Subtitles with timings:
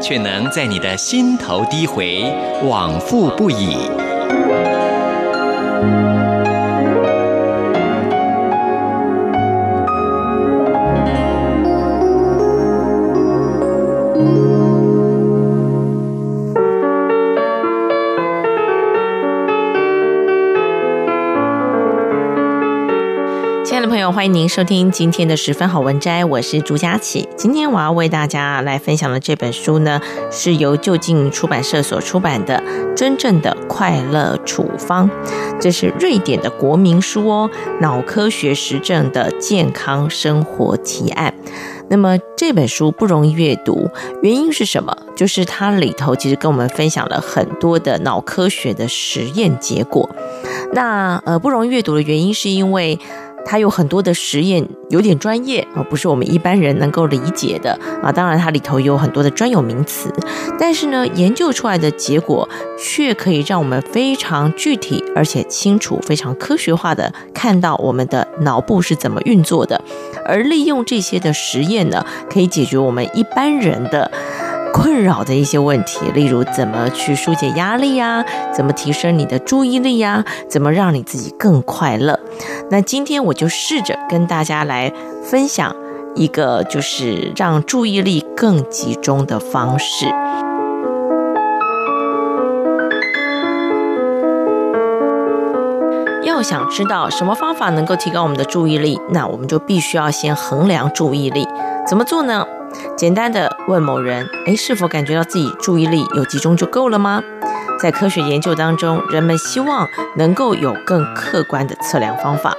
[0.00, 2.24] 却能在你的心头低回，
[2.64, 3.76] 往复不已。
[23.88, 27.26] 朋友欢迎您收听今天的十分好文摘，我是朱佳琪。
[27.36, 32.62] 今天我要为大家来分享的这本书呢，是由就近出版社所出版的
[32.94, 35.08] 《真正的快乐处方》，
[35.58, 41.32] 这是瑞典的国民书哦，脑科学实证的健康生活提案。
[41.88, 43.88] 那么这本书不容易阅读，
[44.22, 44.96] 原因是什么？
[45.16, 50.08] 就是它里头其实跟我们分享了很多的脑科学的实验结果。
[50.72, 52.98] 那呃，不容易阅读的原因是因为。
[53.44, 58.12] 它有很多的实验，有点专业啊，不是我们一般人能够理解的啊。
[58.12, 60.12] 当然，它里头有很多的专有名词，
[60.58, 69.82] 但是呢，研究出来的结果却可以让我们非常具体而且清楚、非常科学化的看到我们的脑部是怎么运作的，
[70.24, 74.10] 而利用这些的实验呢，可以解决我们一般人的。
[74.72, 78.24] 困扰的一些问题，例如怎么去疏解压力呀？
[78.52, 80.24] 怎么提升你的注意力呀？
[80.48, 82.18] 怎么让你自己更快乐？
[82.70, 84.92] 那今天我就试着跟大家来
[85.24, 85.74] 分享
[86.14, 90.06] 一个，就是让注意力更集中的方式。
[96.24, 101.46] 要想知道什么方法能够提高我们的注意力，那我们就必须要先衡量注意力。
[101.86, 102.46] 怎么做呢？
[102.96, 107.22] 简单的问某人，诶，是否感觉到自己注意力有集中就够了吗？
[107.80, 112.54] 在科学研究当中，人们希望能够有更客观的测量方法。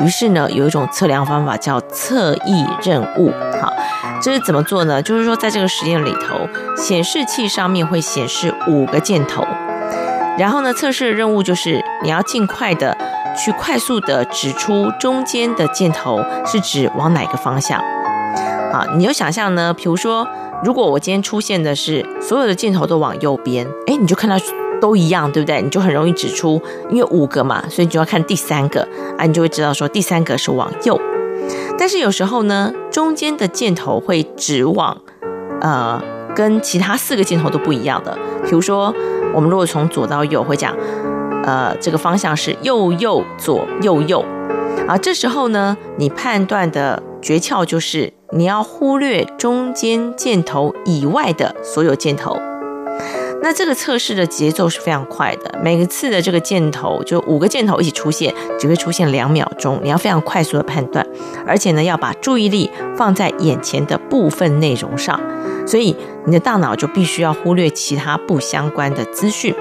[0.00, 3.32] 于是呢，有一种测量方法叫测翼任务。
[3.62, 3.72] 好，
[4.20, 5.00] 这是怎么做呢？
[5.00, 9.46] 就是说，在这个实验里头，显示器上面会显示五个箭头，
[10.36, 12.98] 然后呢，测试的任务就是你要尽快的
[13.36, 17.80] 去快速的指出中间的箭头是指往哪个方向。
[18.74, 20.26] 啊，你就想象呢，比如说，
[20.64, 24.36] 如果我今天出现的是所有的箭头都往右边，哎，你就看到
[24.80, 25.62] 都一样，对不对？
[25.62, 28.80] 你就很容易指出，因为五个嘛，所以你就要看第三个，
[29.16, 31.00] 啊，你就会知道说第三个是往右。
[31.78, 35.00] 但是有时候呢，中间的箭头会指往，
[35.60, 36.02] 呃，
[36.34, 38.18] 跟其他四个箭头都不一样的。
[38.42, 38.92] 比如说，
[39.32, 40.74] 我们如果从左到右会讲，
[41.44, 44.24] 呃，这个方向是右右左右右，
[44.88, 48.12] 啊，这时候呢，你判断的诀窍就是。
[48.36, 52.36] 你要忽略中间箭头以外的所有箭头，
[53.40, 55.56] 那这个测试的节奏是非常快的。
[55.62, 59.78] 每个次的这个箭头，就五个箭头一起出现，只会出现两秒钟。
[59.84, 61.06] 你要非常快速的判断，
[61.46, 65.20] 而且呢，要把注意力放在眼前的部分内容上，
[65.64, 65.94] 所以
[66.26, 69.54] 你的大脑就必须要忽略其他不相关的资讯。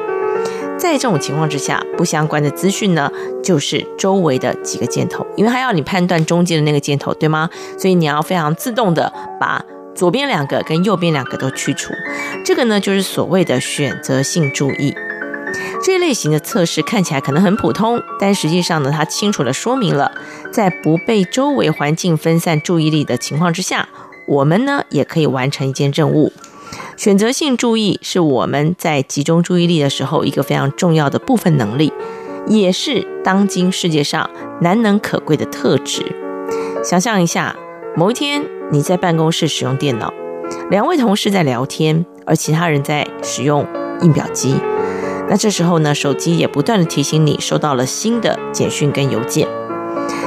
[0.78, 3.10] 在这种情况之下，不相关的资讯呢，
[3.42, 7.50] 就是周围的几个箭头，因为它要你判断中间的那个箭头，对吗？
[7.78, 9.64] 所以你要非常自动的把
[9.96, 11.94] 左边两个跟右边两个都去除。
[12.44, 14.94] 这个呢，就是所谓的选择性注意。
[15.84, 20.12] 这类型的测试看起来可能很普通，但实际上呢，它清楚的说明了，
[20.52, 23.88] 在不被周围环境分散注意力的情况之下，
[24.26, 26.34] 我们呢也可以完成一件任务。
[26.96, 31.92] 选择性注意是我们在集中注意力的时候一个非常重要的部分能力，
[32.48, 34.30] 也是当今世界上
[34.62, 36.04] 难能可贵的特质。
[36.84, 37.56] 想象一下，
[37.96, 40.14] 某一天你在办公室使用电脑，
[40.70, 43.66] 两位同事在聊天，而其他人在使用
[44.02, 44.56] 印表机。
[45.30, 49.48] 那这时候呢，手机也不断地提醒你收到了新的简讯跟邮件。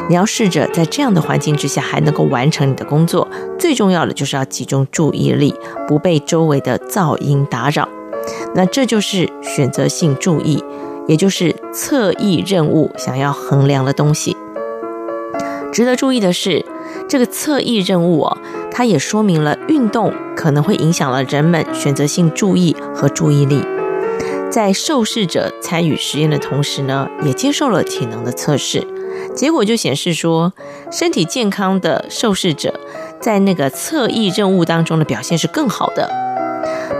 [0.08, 5.54] 你要试着在这样的环境之下还能够完成你的工作，最重要的就是要集中注意力，
[5.88, 7.88] 不被周围的噪音打扰。
[8.54, 10.62] 那这就是选择性注意，
[11.08, 14.36] 也就是侧翼任务想要衡量的东西。
[15.72, 16.64] 值得注意的是，
[17.08, 18.38] 这个侧翼任务哦，
[18.70, 23.62] 它也说明了运动可能会影响了人们选择性注意和注意力。
[24.50, 28.86] 在受试者参与实验的同时呢，也接受了体能的测试。
[29.36, 30.52] 结果就显示说，
[30.90, 32.80] 身体健康的受试者
[33.20, 36.10] 在那个侧翼任务当中的表现是更好的。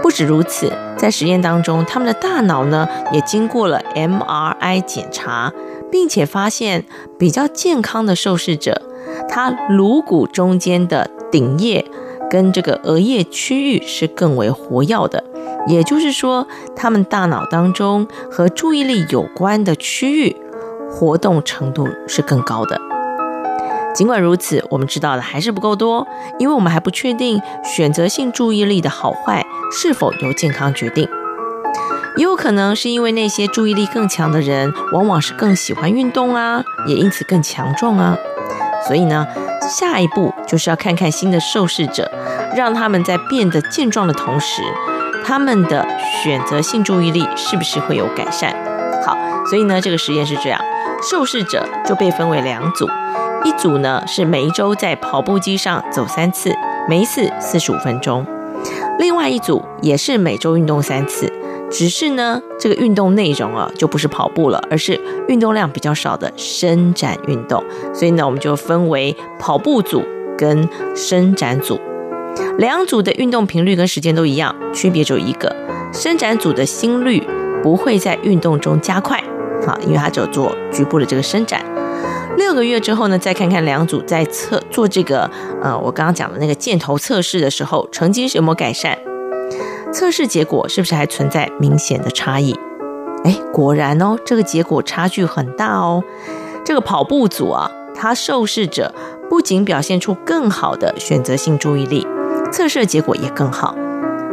[0.03, 5.51] 不止如此，在实验当中，他们的大脑呢也经过了 MRI 检查，
[5.91, 6.85] 并且发现
[7.17, 8.83] 比较健康的受试者，
[9.27, 11.83] 他颅骨中间的顶叶
[12.29, 15.23] 跟这个额叶区域是更为活跃的，
[15.67, 20.35] 也就是说，他们大脑当中和注意力有关的区域
[20.89, 22.79] 活动程度是更高的。
[23.93, 26.07] 尽管如此，我们知道的还是不够多，
[26.37, 31.09] 因为我们还不确定选择性注意力的好坏是否由健康决定。
[32.15, 38.15] 也有可能是因为那些注意力更强的人，往往是更喜欢运动啊，也因此更强壮啊。
[38.87, 39.27] 所以呢，
[39.61, 42.11] 下一步就是要看看新的受试者，
[42.55, 44.61] 让他们在变得健壮的同时，
[45.25, 45.85] 他们的
[46.23, 48.55] 选择性注意力是不是会有改善？
[49.05, 49.17] 好，
[49.49, 50.59] 所以呢，这个实验是这样，
[51.01, 52.87] 受试者就被分为两组。
[53.43, 56.51] 一组呢是每一周在跑步机上走三次，
[56.89, 58.25] 每一次四十五分钟；
[58.99, 61.31] 另外一组也是每周运动三次，
[61.69, 67.63] 只是呢这个运动内容啊就不是跑步了，而是运动量比较少的伸展运动。
[67.93, 70.03] 所以呢我们就分为跑步组
[70.37, 71.79] 跟伸展组。
[72.57, 75.55] 两组的运动频率跟时间都一样，区别只有一个：
[75.93, 77.23] 伸展组的心率
[77.63, 79.23] 不会在运动中加快，
[79.67, 81.61] 啊，因为它只有做局部的这个伸展。
[82.37, 85.29] 六个月之后呢，再看看两组在测做这个，
[85.61, 88.97] 呃，我刚刚讲的那个箭头测试的时候，成绩是有没有改善？
[89.91, 92.55] 测试结果是不是还存在明显的差异？
[93.23, 96.03] 哎，果然哦，这个结果差距很大哦。
[96.63, 98.93] 这个跑步组啊，它受试者
[99.29, 102.05] 不仅表现出更好的选择性注意力，
[102.51, 103.75] 测试结果也更好。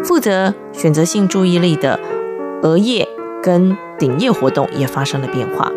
[0.02, 1.98] 负责选择性注意力的
[2.62, 3.08] 额叶
[3.44, 5.70] 跟顶叶活动也发生了变化。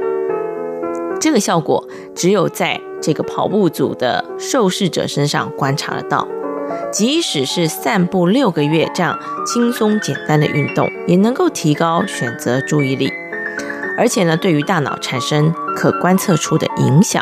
[1.19, 1.85] 这个效果
[2.15, 6.25] 只有在这个跑步组的受试者身上观察得到，
[6.93, 13.11] 即使是散步六个月这样轻松简单的运动，也能够提高选择注意力，
[13.97, 17.21] 而且呢，对于大脑产生可观测出的影响。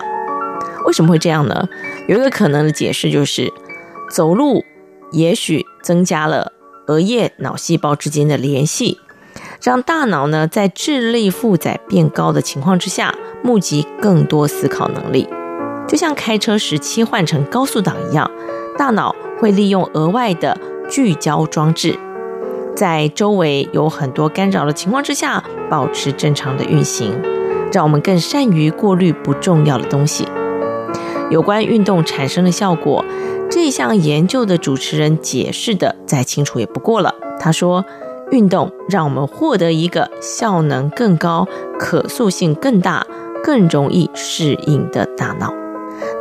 [0.86, 1.68] 为什么会这样呢？
[2.08, 3.52] 有一个可能的解释就是，
[4.12, 4.64] 走路
[5.12, 6.52] 也许增加了
[6.86, 9.00] 额叶脑细胞之间的联系。
[9.66, 15.28] 让大脑呢，在智力负载变高的情况之下，募集更多思考能力，
[15.88, 18.30] 就像开车时切换成高速档一样，
[18.78, 20.56] 大脑会利用额外的
[20.88, 21.98] 聚焦装置，
[22.76, 27.20] 在周围有很多干扰的情况之下，保持正常的运行，
[27.74, 30.28] 让我们更善于过滤不重要的东西。
[31.32, 33.04] 有关运动产生的效果，
[33.50, 37.16] 这项研究的主持人解释的再清楚也不过了。
[37.40, 37.84] 他说。
[38.32, 41.48] 运动让我们获得一个效能更高、
[41.80, 43.06] 可塑性更大、
[43.44, 45.54] 更容易适应的大脑。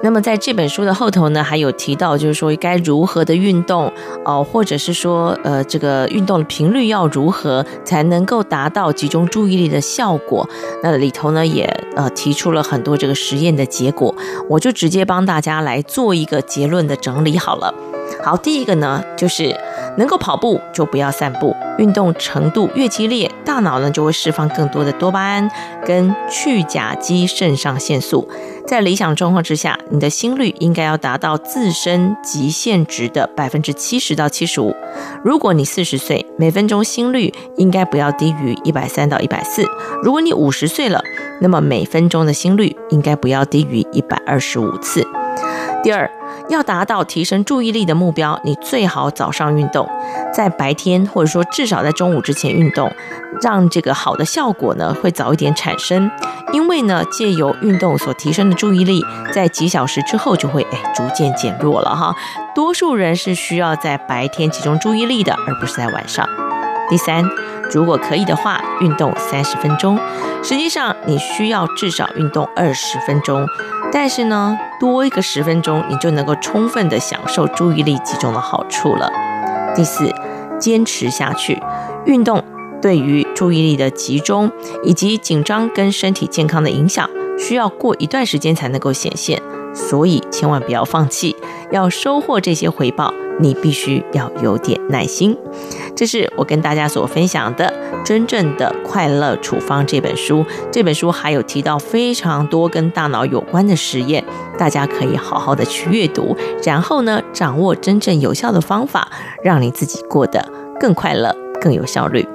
[0.03, 3.93] 那么在这本书的后头呢，还有提到，就是说该如何的运动
[4.25, 10.49] 哦、或者是说呃，这个运动的频率要如何才能够达到集中注意力的效果？
[10.83, 11.65] 那里头呢也
[11.97, 14.15] 呃提出了很多这个实验的结果，
[14.49, 17.75] 我就直接帮大家来做一个结论的整理好了。
[18.23, 19.57] 好，第一个呢就是。
[19.97, 25.51] 能够跑步就不要散步，运动程度越激烈，大脑呢就会释放更多的多巴胺
[25.85, 28.29] 跟去甲基肾上腺素。
[28.67, 34.75] 在理想状况之下，你的心率应该要达到自身极限值的百分之七十到七十五。
[35.23, 39.67] 如果你四十岁，每分钟心率应该不要低于一百三到一百四。
[40.03, 41.03] 如果你五十岁了，
[41.41, 45.07] 那么每分钟的心率应该不要低于一百二十五次。
[45.85, 46.11] 第二，
[46.49, 49.87] 要达到提升注意力的目标，你最好早上运动，
[50.33, 52.91] 在白天或者说至少在中午之前运动，
[53.43, 56.11] 让这个好的效果呢会早一点产生。
[56.55, 62.15] 因为呢，借由运动所提升的注意力，在几小时之后就会哎逐渐减弱了哈。
[62.55, 66.27] 多数人是需要在白天集中注意力的，而不是在晚上。
[66.91, 67.25] 第三，
[67.73, 69.99] 如果可以的话，运动三十分钟，
[70.43, 73.47] 实际上你需要至少运动二十分钟。
[73.93, 79.11] 但是呢，多一个十分钟，你就能够充分的享受注意力集中的好处了。
[79.75, 80.13] 第四，
[80.59, 81.63] 坚持下去，
[82.05, 82.43] 运动
[82.83, 84.51] 对于注意力的集中
[84.83, 89.41] 以及紧张跟身体健康的影响，需要过一段时间才能够显现，
[89.73, 91.35] 所以千万不要放弃，
[91.71, 93.15] 要收获这些回报。
[93.41, 95.37] 你必须要有点耐心，
[95.97, 97.73] 这是我跟大家所分享的
[98.03, 100.45] 《真正的快乐处方》这本书。
[100.73, 104.25] 这本书还有提到非常多跟大脑有关的实验，
[104.59, 109.09] 大家可以好好的去阅读，然后呢，掌握真正有效的方法，
[109.43, 110.47] 让你自己过得
[110.81, 112.27] 更快乐、更有效率。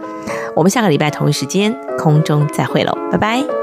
[0.56, 3.59] 我们下个礼拜同一时间空中再会喽，拜拜。